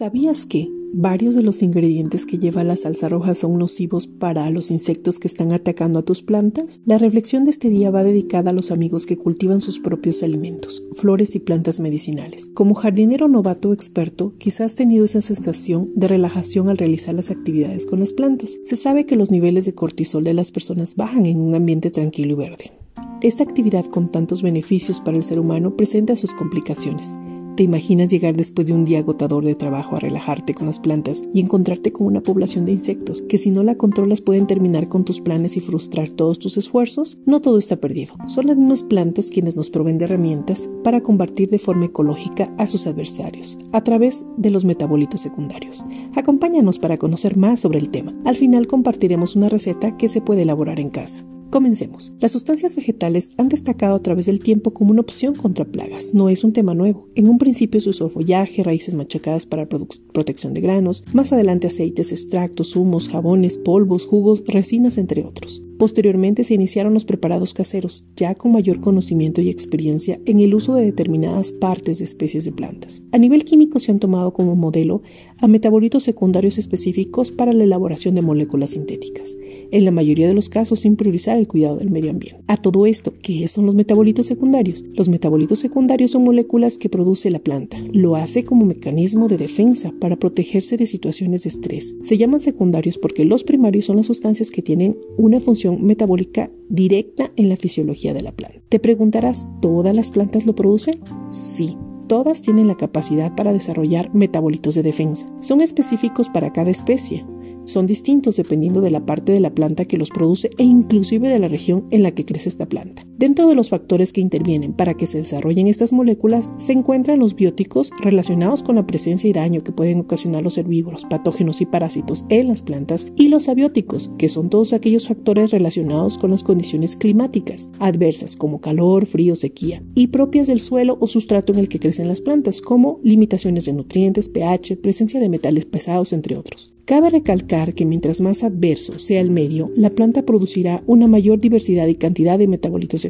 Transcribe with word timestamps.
¿Sabías 0.00 0.46
que 0.46 0.66
varios 0.94 1.34
de 1.34 1.42
los 1.42 1.62
ingredientes 1.62 2.24
que 2.24 2.38
lleva 2.38 2.64
la 2.64 2.76
salsa 2.76 3.10
roja 3.10 3.34
son 3.34 3.58
nocivos 3.58 4.06
para 4.06 4.48
los 4.48 4.70
insectos 4.70 5.18
que 5.18 5.28
están 5.28 5.52
atacando 5.52 5.98
a 5.98 6.02
tus 6.02 6.22
plantas? 6.22 6.80
La 6.86 6.96
reflexión 6.96 7.44
de 7.44 7.50
este 7.50 7.68
día 7.68 7.90
va 7.90 8.02
dedicada 8.02 8.50
a 8.50 8.54
los 8.54 8.70
amigos 8.70 9.04
que 9.04 9.18
cultivan 9.18 9.60
sus 9.60 9.78
propios 9.78 10.22
alimentos, 10.22 10.82
flores 10.94 11.34
y 11.34 11.40
plantas 11.40 11.80
medicinales. 11.80 12.50
Como 12.54 12.74
jardinero 12.74 13.28
novato 13.28 13.74
experto, 13.74 14.32
quizás 14.38 14.72
has 14.72 14.74
tenido 14.74 15.04
esa 15.04 15.20
sensación 15.20 15.90
de 15.94 16.08
relajación 16.08 16.70
al 16.70 16.78
realizar 16.78 17.14
las 17.14 17.30
actividades 17.30 17.84
con 17.84 18.00
las 18.00 18.14
plantas. 18.14 18.56
Se 18.64 18.76
sabe 18.76 19.04
que 19.04 19.16
los 19.16 19.30
niveles 19.30 19.66
de 19.66 19.74
cortisol 19.74 20.24
de 20.24 20.32
las 20.32 20.50
personas 20.50 20.96
bajan 20.96 21.26
en 21.26 21.38
un 21.38 21.54
ambiente 21.54 21.90
tranquilo 21.90 22.32
y 22.32 22.36
verde. 22.36 22.72
Esta 23.20 23.42
actividad 23.42 23.84
con 23.84 24.10
tantos 24.10 24.40
beneficios 24.40 24.98
para 24.98 25.18
el 25.18 25.24
ser 25.24 25.38
humano 25.38 25.76
presenta 25.76 26.16
sus 26.16 26.32
complicaciones 26.32 27.14
¿Te 27.56 27.64
imaginas 27.64 28.08
llegar 28.10 28.36
después 28.36 28.66
de 28.66 28.72
un 28.72 28.84
día 28.84 29.00
agotador 29.00 29.44
de 29.44 29.54
trabajo 29.54 29.96
a 29.96 30.00
relajarte 30.00 30.54
con 30.54 30.66
las 30.66 30.78
plantas 30.78 31.22
y 31.34 31.40
encontrarte 31.40 31.92
con 31.92 32.06
una 32.06 32.22
población 32.22 32.64
de 32.64 32.72
insectos 32.72 33.22
que 33.22 33.38
si 33.38 33.50
no 33.50 33.62
la 33.62 33.74
controlas 33.74 34.20
pueden 34.20 34.46
terminar 34.46 34.88
con 34.88 35.04
tus 35.04 35.20
planes 35.20 35.56
y 35.56 35.60
frustrar 35.60 36.10
todos 36.12 36.38
tus 36.38 36.56
esfuerzos? 36.56 37.20
No 37.26 37.40
todo 37.40 37.58
está 37.58 37.76
perdido. 37.76 38.14
Son 38.26 38.46
las 38.46 38.56
mismas 38.56 38.82
plantas 38.82 39.30
quienes 39.30 39.56
nos 39.56 39.70
proveen 39.70 39.98
de 39.98 40.04
herramientas 40.04 40.68
para 40.82 41.02
combatir 41.02 41.50
de 41.50 41.58
forma 41.58 41.86
ecológica 41.86 42.44
a 42.56 42.66
sus 42.66 42.86
adversarios 42.86 43.58
a 43.72 43.82
través 43.82 44.24
de 44.36 44.50
los 44.50 44.64
metabolitos 44.64 45.20
secundarios. 45.20 45.84
Acompáñanos 46.14 46.78
para 46.78 46.98
conocer 46.98 47.36
más 47.36 47.60
sobre 47.60 47.78
el 47.78 47.90
tema. 47.90 48.14
Al 48.24 48.36
final 48.36 48.66
compartiremos 48.66 49.36
una 49.36 49.48
receta 49.48 49.96
que 49.96 50.08
se 50.08 50.20
puede 50.20 50.42
elaborar 50.42 50.80
en 50.80 50.90
casa. 50.90 51.24
Comencemos. 51.50 52.12
Las 52.20 52.30
sustancias 52.30 52.76
vegetales 52.76 53.32
han 53.36 53.48
destacado 53.48 53.96
a 53.96 54.02
través 54.02 54.26
del 54.26 54.38
tiempo 54.38 54.72
como 54.72 54.92
una 54.92 55.00
opción 55.00 55.34
contra 55.34 55.64
plagas. 55.64 56.14
No 56.14 56.28
es 56.28 56.44
un 56.44 56.52
tema 56.52 56.74
nuevo. 56.74 57.08
En 57.16 57.28
un 57.28 57.38
principio 57.38 57.80
se 57.80 57.90
usó 57.90 58.08
follaje, 58.08 58.62
raíces 58.62 58.94
machacadas 58.94 59.46
para 59.46 59.68
protección 59.68 60.54
de 60.54 60.60
granos, 60.60 61.04
más 61.12 61.32
adelante 61.32 61.66
aceites, 61.66 62.12
extractos, 62.12 62.76
humos, 62.76 63.08
jabones, 63.08 63.56
polvos, 63.56 64.06
jugos, 64.06 64.44
resinas, 64.46 64.96
entre 64.96 65.24
otros. 65.24 65.64
Posteriormente 65.80 66.44
se 66.44 66.52
iniciaron 66.52 66.92
los 66.92 67.06
preparados 67.06 67.54
caseros, 67.54 68.04
ya 68.14 68.34
con 68.34 68.52
mayor 68.52 68.80
conocimiento 68.80 69.40
y 69.40 69.48
experiencia 69.48 70.20
en 70.26 70.38
el 70.38 70.54
uso 70.54 70.74
de 70.74 70.84
determinadas 70.84 71.52
partes 71.52 71.98
de 71.98 72.04
especies 72.04 72.44
de 72.44 72.52
plantas. 72.52 73.02
A 73.12 73.18
nivel 73.18 73.46
químico 73.46 73.80
se 73.80 73.90
han 73.90 73.98
tomado 73.98 74.34
como 74.34 74.56
modelo 74.56 75.00
a 75.38 75.48
metabolitos 75.48 76.02
secundarios 76.02 76.58
específicos 76.58 77.32
para 77.32 77.54
la 77.54 77.64
elaboración 77.64 78.14
de 78.14 78.20
moléculas 78.20 78.70
sintéticas, 78.70 79.38
en 79.70 79.86
la 79.86 79.90
mayoría 79.90 80.28
de 80.28 80.34
los 80.34 80.50
casos 80.50 80.80
sin 80.80 80.96
priorizar 80.96 81.39
el 81.40 81.48
cuidado 81.48 81.76
del 81.76 81.90
medio 81.90 82.10
ambiente. 82.10 82.40
A 82.46 82.56
todo 82.56 82.86
esto, 82.86 83.12
¿qué 83.22 83.46
son 83.48 83.66
los 83.66 83.74
metabolitos 83.74 84.26
secundarios? 84.26 84.84
Los 84.94 85.08
metabolitos 85.08 85.58
secundarios 85.58 86.12
son 86.12 86.24
moléculas 86.24 86.78
que 86.78 86.88
produce 86.88 87.30
la 87.30 87.38
planta. 87.38 87.78
Lo 87.92 88.16
hace 88.16 88.44
como 88.44 88.66
mecanismo 88.66 89.28
de 89.28 89.38
defensa 89.38 89.92
para 90.00 90.16
protegerse 90.16 90.76
de 90.76 90.86
situaciones 90.86 91.42
de 91.42 91.48
estrés. 91.48 91.96
Se 92.02 92.16
llaman 92.16 92.40
secundarios 92.40 92.98
porque 92.98 93.24
los 93.24 93.44
primarios 93.44 93.86
son 93.86 93.96
las 93.96 94.06
sustancias 94.06 94.50
que 94.50 94.62
tienen 94.62 94.96
una 95.16 95.40
función 95.40 95.84
metabólica 95.84 96.50
directa 96.68 97.32
en 97.36 97.48
la 97.48 97.56
fisiología 97.56 98.14
de 98.14 98.22
la 98.22 98.32
planta. 98.32 98.60
Te 98.68 98.78
preguntarás, 98.78 99.48
¿todas 99.60 99.94
las 99.94 100.10
plantas 100.10 100.46
lo 100.46 100.54
producen? 100.54 100.94
Sí, 101.30 101.76
todas 102.06 102.42
tienen 102.42 102.66
la 102.66 102.76
capacidad 102.76 103.34
para 103.34 103.52
desarrollar 103.52 104.14
metabolitos 104.14 104.74
de 104.74 104.82
defensa. 104.82 105.32
Son 105.40 105.60
específicos 105.60 106.28
para 106.28 106.52
cada 106.52 106.70
especie 106.70 107.24
son 107.64 107.86
distintos 107.86 108.36
dependiendo 108.36 108.80
de 108.80 108.90
la 108.90 109.04
parte 109.04 109.32
de 109.32 109.40
la 109.40 109.54
planta 109.54 109.84
que 109.84 109.98
los 109.98 110.10
produce 110.10 110.50
e 110.58 110.64
inclusive 110.64 111.28
de 111.28 111.38
la 111.38 111.48
región 111.48 111.86
en 111.90 112.02
la 112.02 112.12
que 112.12 112.24
crece 112.24 112.48
esta 112.48 112.66
planta. 112.66 113.02
Dentro 113.20 113.46
de 113.48 113.54
los 113.54 113.68
factores 113.68 114.14
que 114.14 114.22
intervienen 114.22 114.72
para 114.72 114.94
que 114.94 115.06
se 115.06 115.18
desarrollen 115.18 115.68
estas 115.68 115.92
moléculas 115.92 116.48
se 116.56 116.72
encuentran 116.72 117.18
los 117.18 117.34
bióticos 117.34 117.90
relacionados 118.00 118.62
con 118.62 118.76
la 118.76 118.86
presencia 118.86 119.28
y 119.28 119.34
daño 119.34 119.60
que 119.60 119.72
pueden 119.72 120.00
ocasionar 120.00 120.42
los 120.42 120.56
herbívoros, 120.56 121.04
patógenos 121.04 121.60
y 121.60 121.66
parásitos 121.66 122.24
en 122.30 122.48
las 122.48 122.62
plantas 122.62 123.08
y 123.16 123.28
los 123.28 123.50
abióticos, 123.50 124.10
que 124.16 124.30
son 124.30 124.48
todos 124.48 124.72
aquellos 124.72 125.06
factores 125.06 125.50
relacionados 125.50 126.16
con 126.16 126.30
las 126.30 126.42
condiciones 126.42 126.96
climáticas 126.96 127.68
adversas 127.78 128.36
como 128.36 128.62
calor, 128.62 129.04
frío, 129.04 129.34
sequía 129.34 129.82
y 129.94 130.06
propias 130.06 130.46
del 130.46 130.60
suelo 130.60 130.96
o 130.98 131.06
sustrato 131.06 131.52
en 131.52 131.58
el 131.58 131.68
que 131.68 131.78
crecen 131.78 132.08
las 132.08 132.22
plantas 132.22 132.62
como 132.62 133.00
limitaciones 133.02 133.66
de 133.66 133.74
nutrientes, 133.74 134.30
pH, 134.30 134.78
presencia 134.78 135.20
de 135.20 135.28
metales 135.28 135.66
pesados, 135.66 136.14
entre 136.14 136.38
otros. 136.38 136.72
Cabe 136.86 137.10
recalcar 137.10 137.74
que 137.74 137.84
mientras 137.84 138.20
más 138.20 138.42
adverso 138.42 138.98
sea 138.98 139.20
el 139.20 139.30
medio, 139.30 139.70
la 139.76 139.90
planta 139.90 140.24
producirá 140.24 140.82
una 140.86 141.06
mayor 141.06 141.38
diversidad 141.38 141.86
y 141.86 141.94
cantidad 141.94 142.38
de 142.38 142.48
metabolitos 142.48 143.04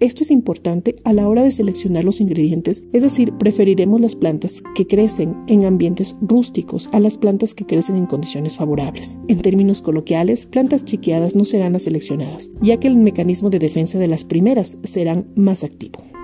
Esto 0.00 0.22
es 0.22 0.30
importante 0.30 0.96
a 1.04 1.12
la 1.12 1.28
hora 1.28 1.42
de 1.42 1.52
seleccionar 1.52 2.04
los 2.04 2.20
ingredientes, 2.20 2.84
es 2.92 3.02
decir, 3.02 3.32
preferiremos 3.34 4.00
las 4.00 4.16
plantas 4.16 4.62
que 4.74 4.86
crecen 4.86 5.36
en 5.48 5.64
ambientes 5.64 6.16
rústicos 6.20 6.88
a 6.92 7.00
las 7.00 7.18
plantas 7.18 7.54
que 7.54 7.66
crecen 7.66 7.96
en 7.96 8.06
condiciones 8.06 8.56
favorables. 8.56 9.16
En 9.28 9.40
términos 9.40 9.82
coloquiales, 9.82 10.46
plantas 10.46 10.84
chiqueadas 10.84 11.34
no 11.34 11.44
serán 11.44 11.74
las 11.74 11.82
seleccionadas, 11.82 12.50
ya 12.60 12.78
que 12.78 12.88
el 12.88 12.96
mecanismo 12.96 13.50
de 13.50 13.58
defensa 13.58 13.98
de 13.98 14.08
las 14.08 14.24
primeras 14.24 14.78
serán 14.84 15.26
más 15.34 15.64
activo 15.64 16.15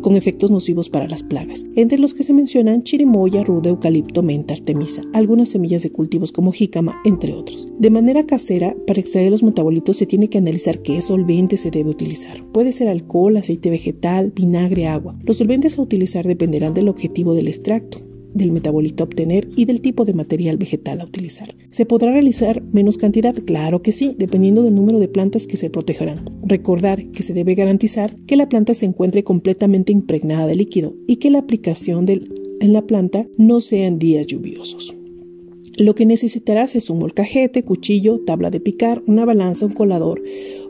con 0.00 0.16
efectos 0.16 0.50
nocivos 0.50 0.88
para 0.88 1.08
las 1.08 1.22
plagas, 1.22 1.66
entre 1.76 1.98
los 1.98 2.14
que 2.14 2.22
se 2.22 2.32
mencionan 2.32 2.82
chirimoya, 2.82 3.44
ruda, 3.44 3.70
eucalipto, 3.70 4.22
menta, 4.22 4.54
artemisa, 4.54 5.02
algunas 5.12 5.48
semillas 5.50 5.82
de 5.82 5.92
cultivos 5.92 6.32
como 6.32 6.52
jícama, 6.52 7.00
entre 7.04 7.32
otros. 7.34 7.68
De 7.78 7.90
manera 7.90 8.26
casera, 8.26 8.76
para 8.86 9.00
extraer 9.00 9.30
los 9.30 9.42
metabolitos 9.42 9.96
se 9.96 10.06
tiene 10.06 10.28
que 10.28 10.38
analizar 10.38 10.82
qué 10.82 11.00
solvente 11.00 11.56
se 11.56 11.70
debe 11.70 11.90
utilizar. 11.90 12.44
Puede 12.52 12.72
ser 12.72 12.88
alcohol, 12.88 13.36
aceite 13.36 13.70
vegetal, 13.70 14.32
vinagre, 14.34 14.86
agua. 14.86 15.18
Los 15.24 15.38
solventes 15.38 15.78
a 15.78 15.82
utilizar 15.82 16.26
dependerán 16.26 16.74
del 16.74 16.88
objetivo 16.88 17.34
del 17.34 17.48
extracto 17.48 18.09
del 18.34 18.52
metabolito 18.52 19.02
a 19.02 19.06
obtener 19.06 19.48
y 19.56 19.64
del 19.64 19.80
tipo 19.80 20.04
de 20.04 20.14
material 20.14 20.56
vegetal 20.56 21.00
a 21.00 21.04
utilizar. 21.04 21.54
¿Se 21.70 21.86
podrá 21.86 22.12
realizar 22.12 22.62
menos 22.72 22.98
cantidad? 22.98 23.34
Claro 23.44 23.82
que 23.82 23.92
sí, 23.92 24.14
dependiendo 24.18 24.62
del 24.62 24.74
número 24.74 24.98
de 24.98 25.08
plantas 25.08 25.46
que 25.46 25.56
se 25.56 25.70
protegerán. 25.70 26.24
Recordar 26.42 27.10
que 27.10 27.22
se 27.22 27.34
debe 27.34 27.54
garantizar 27.54 28.14
que 28.26 28.36
la 28.36 28.48
planta 28.48 28.74
se 28.74 28.86
encuentre 28.86 29.24
completamente 29.24 29.92
impregnada 29.92 30.46
de 30.46 30.56
líquido 30.56 30.94
y 31.06 31.16
que 31.16 31.30
la 31.30 31.38
aplicación 31.38 32.06
en 32.08 32.72
la 32.72 32.86
planta 32.86 33.26
no 33.36 33.60
sea 33.60 33.86
en 33.86 33.98
días 33.98 34.26
lluviosos. 34.26 34.99
Lo 35.76 35.94
que 35.94 36.06
necesitarás 36.06 36.74
es 36.74 36.90
un 36.90 36.98
molcajete, 36.98 37.64
cuchillo, 37.64 38.20
tabla 38.20 38.50
de 38.50 38.60
picar, 38.60 39.02
una 39.06 39.24
balanza, 39.24 39.66
un 39.66 39.72
colador, 39.72 40.22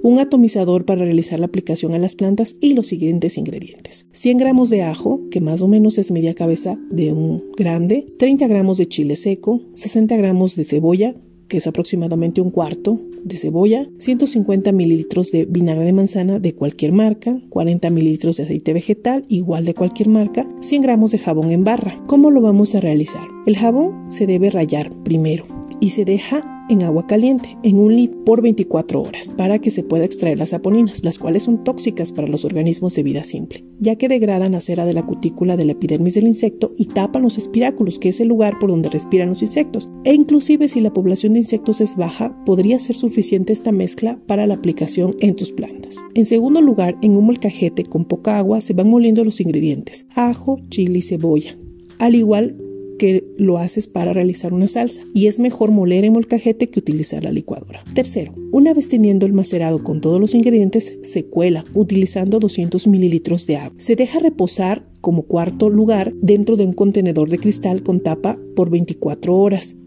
un 0.03 0.19
atomizador 0.19 0.85
para 0.85 1.05
realizar 1.05 1.41
la 1.41 1.47
aplicación 1.47 1.95
a 1.95 1.99
las 1.99 2.15
plantas 2.15 2.57
y 2.61 2.75
los 2.75 2.87
siguientes 2.87 3.39
ingredientes. 3.39 4.07
100 4.13 4.39
gramos 4.39 4.71
de 4.71 4.83
ajo, 4.83 5.21
que 5.31 5.41
más 5.41 5.63
o 5.63 5.69
menos 5.69 5.99
es 5.99 6.11
media 6.11 6.35
cabeza 6.35 6.79
de 6.91 7.13
un 7.13 7.45
grande, 7.57 8.07
30 8.19 8.47
gramos 8.47 8.79
de 8.79 8.87
chile 8.87 9.17
seco, 9.17 9.63
60 9.75 10.17
gramos 10.17 10.57
de 10.57 10.65
cebolla, 10.65 11.15
que 11.51 11.59
es 11.59 11.67
aproximadamente 11.67 12.41
un 12.41 12.51
cuarto 12.51 12.99
de 13.23 13.37
cebolla, 13.37 13.87
150 13.99 14.73
mililitros 14.73 15.31
de 15.31 15.45
vinagre 15.45 15.85
de 15.85 15.93
manzana 15.93 16.39
de 16.39 16.55
cualquier 16.55 16.93
marca, 16.93 17.39
40 17.51 17.91
mililitros 17.91 18.39
de 18.39 18.45
aceite 18.45 18.73
vegetal 18.73 19.27
igual 19.29 19.67
de 19.67 19.75
cualquier 19.75 20.09
marca, 20.09 20.49
100 20.61 20.81
gramos 20.81 21.11
de 21.11 21.19
jabón 21.19 21.51
en 21.51 21.65
barra. 21.65 22.03
¿Cómo 22.07 22.31
lo 22.31 22.41
vamos 22.41 22.75
a 22.75 22.81
realizar? 22.81 23.27
El 23.45 23.59
jabón 23.59 24.11
se 24.11 24.27
debe 24.27 24.49
rayar 24.49 24.91
primero 25.03 25.45
y 25.81 25.91
se 25.91 26.07
deja 26.07 26.60
en 26.71 26.85
agua 26.85 27.07
caliente, 27.07 27.59
en 27.63 27.79
un 27.79 27.95
litro 27.95 28.25
por 28.25 28.43
24 28.43 29.03
horas, 29.03 29.33
para 29.37 29.59
que 29.59 29.71
se 29.71 29.83
pueda 29.83 30.05
extraer 30.05 30.39
las 30.39 30.51
saponinas, 30.51 31.05
las 31.05 31.19
cuales 31.19 31.43
son 31.43 31.65
tóxicas 31.65 32.13
para 32.13 32.29
los 32.29 32.45
organismos 32.45 32.95
de 32.95 33.03
vida 33.03 33.25
simple, 33.25 33.65
ya 33.81 33.97
que 33.97 34.09
degradan 34.09 34.53
la 34.53 34.61
cera 34.61 34.85
de 34.85 34.95
la 34.95 35.05
cutícula 35.05 35.57
de 35.57 35.65
la 35.65 35.73
epidermis 35.73 36.15
del 36.15 36.29
insecto 36.29 36.73
y 36.79 36.87
tapan 36.87 37.23
los 37.23 37.39
espiráculos, 37.39 37.99
que 37.99 38.11
es 38.11 38.21
el 38.21 38.29
lugar 38.29 38.59
por 38.59 38.71
donde 38.71 38.89
respiran 38.89 39.29
los 39.29 39.43
insectos. 39.43 39.91
E 40.05 40.15
inclusive 40.15 40.69
si 40.69 40.81
la 40.81 40.93
población 40.93 41.33
de 41.33 41.41
insectos 41.41 41.81
es 41.81 41.97
baja, 41.97 42.35
podría 42.45 42.79
ser 42.79 42.97
suficiente 42.97 43.53
esta 43.53 43.73
mezcla 43.73 44.21
para 44.27 44.47
la 44.47 44.55
aplicación 44.55 45.17
en 45.21 45.35
tus 45.35 45.51
plantas. 45.51 45.97
En 46.15 46.25
segundo 46.25 46.63
lugar, 46.63 46.97
en 47.03 47.17
un 47.17 47.27
molcajete 47.27 47.85
con 47.85 48.05
poca 48.05 48.39
agua 48.39 48.61
se 48.61 48.75
van 48.75 48.89
moliendo 48.89 49.25
los 49.25 49.41
ingredientes, 49.41 50.07
ajo, 50.15 50.61
chile 50.69 50.99
y 50.99 51.03
cebolla, 51.03 51.57
al 51.99 52.15
igual 52.15 52.57
que 53.01 53.25
lo 53.39 53.57
haces 53.57 53.87
para 53.87 54.13
realizar 54.13 54.53
una 54.53 54.69
salsa 54.69 55.01
y 55.15 55.27
es 55.27 55.41
mejor 55.41 55.71
moler 55.71 56.05
en 56.05 56.13
molcajete 56.13 56.69
que 56.69 56.81
utilizar 56.81 57.25
la 57.25 57.33
licuadora. 57.33 57.83
Tercero, 57.95 58.33
una 58.53 58.75
vez 58.75 58.91
teniendo 58.91 59.25
el 59.25 59.33
macerado 59.33 59.83
con 59.83 60.03
todos 60.03 60.21
los 60.21 60.35
ingredientes, 60.35 60.99
se 61.01 61.25
cuela 61.25 61.65
utilizando 61.73 62.39
200 62.39 62.87
mililitros 62.89 63.47
de 63.47 63.57
agua. 63.57 63.73
Se 63.79 63.97
deja 63.97 64.19
reposar 64.19 64.87
como 65.01 65.23
cuarto 65.23 65.71
lugar 65.71 66.13
dentro 66.21 66.57
de 66.57 66.67
un 66.67 66.75
contenedor 66.75 67.31
de 67.31 67.39
cristal 67.39 67.83
con 67.83 68.01
tapa 68.01 68.39
por 68.55 68.69
24 68.69 69.35
horas 69.35 69.79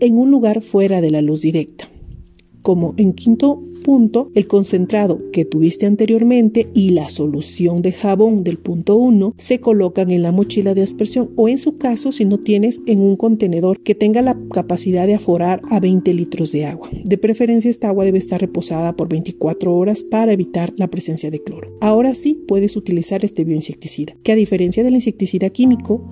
en 0.00 0.18
un 0.18 0.30
lugar 0.30 0.60
fuera 0.60 1.00
de 1.00 1.10
la 1.10 1.22
luz 1.22 1.40
directa. 1.40 1.87
Como 2.62 2.94
en 2.96 3.12
quinto 3.12 3.62
punto, 3.84 4.30
el 4.34 4.46
concentrado 4.46 5.30
que 5.32 5.44
tuviste 5.44 5.86
anteriormente 5.86 6.68
y 6.74 6.90
la 6.90 7.08
solución 7.08 7.80
de 7.80 7.92
jabón 7.92 8.44
del 8.44 8.58
punto 8.58 8.96
1 8.96 9.34
se 9.38 9.60
colocan 9.60 10.10
en 10.10 10.22
la 10.22 10.32
mochila 10.32 10.74
de 10.74 10.82
aspersión 10.82 11.30
o 11.36 11.48
en 11.48 11.58
su 11.58 11.78
caso 11.78 12.12
si 12.12 12.24
no 12.24 12.38
tienes 12.38 12.80
en 12.86 13.00
un 13.00 13.16
contenedor 13.16 13.80
que 13.80 13.94
tenga 13.94 14.20
la 14.20 14.36
capacidad 14.52 15.06
de 15.06 15.14
aforar 15.14 15.62
a 15.70 15.80
20 15.80 16.12
litros 16.12 16.52
de 16.52 16.66
agua. 16.66 16.90
De 17.04 17.16
preferencia 17.16 17.70
esta 17.70 17.88
agua 17.88 18.04
debe 18.04 18.18
estar 18.18 18.40
reposada 18.40 18.94
por 18.94 19.08
24 19.08 19.74
horas 19.74 20.02
para 20.02 20.32
evitar 20.32 20.72
la 20.76 20.88
presencia 20.88 21.30
de 21.30 21.42
cloro. 21.42 21.72
Ahora 21.80 22.14
sí 22.14 22.44
puedes 22.46 22.76
utilizar 22.76 23.24
este 23.24 23.44
bioinsecticida, 23.44 24.16
que 24.22 24.32
a 24.32 24.36
diferencia 24.36 24.84
del 24.84 24.94
insecticida 24.94 25.50
químico, 25.50 26.04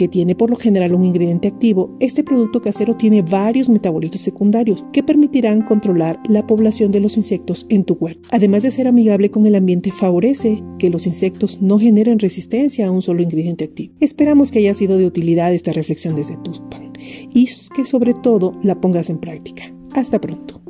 que 0.00 0.08
tiene 0.08 0.34
por 0.34 0.48
lo 0.48 0.56
general 0.56 0.94
un 0.94 1.04
ingrediente 1.04 1.46
activo, 1.46 1.94
este 2.00 2.24
producto 2.24 2.62
casero 2.62 2.96
tiene 2.96 3.20
varios 3.20 3.68
metabolitos 3.68 4.22
secundarios 4.22 4.86
que 4.94 5.02
permitirán 5.02 5.60
controlar 5.60 6.18
la 6.26 6.46
población 6.46 6.90
de 6.90 7.00
los 7.00 7.18
insectos 7.18 7.66
en 7.68 7.84
tu 7.84 7.98
huerto. 8.00 8.26
Además 8.32 8.62
de 8.62 8.70
ser 8.70 8.88
amigable 8.88 9.30
con 9.30 9.44
el 9.44 9.54
ambiente, 9.54 9.92
favorece 9.92 10.64
que 10.78 10.88
los 10.88 11.06
insectos 11.06 11.60
no 11.60 11.78
generen 11.78 12.18
resistencia 12.18 12.86
a 12.86 12.90
un 12.90 13.02
solo 13.02 13.20
ingrediente 13.20 13.64
activo. 13.64 13.92
Esperamos 14.00 14.50
que 14.50 14.60
haya 14.60 14.72
sido 14.72 14.96
de 14.96 15.04
utilidad 15.04 15.52
esta 15.52 15.72
reflexión 15.72 16.16
desde 16.16 16.38
Tuspan 16.38 16.94
y 17.34 17.46
que 17.74 17.84
sobre 17.84 18.14
todo 18.14 18.52
la 18.62 18.80
pongas 18.80 19.10
en 19.10 19.18
práctica. 19.18 19.64
Hasta 19.92 20.18
pronto. 20.18 20.62